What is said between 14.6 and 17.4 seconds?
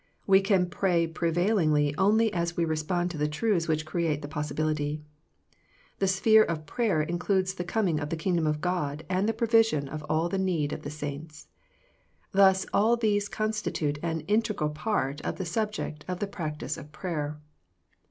part of the subject of the practice of prayer.